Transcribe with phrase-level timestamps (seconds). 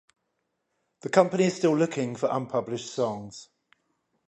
[1.01, 3.49] The company is still looking for unpublished songs.